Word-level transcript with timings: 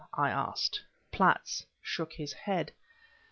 I 0.15 0.31
asked. 0.31 0.81
Platts 1.11 1.67
shook 1.83 2.13
his 2.13 2.33
head. 2.33 2.71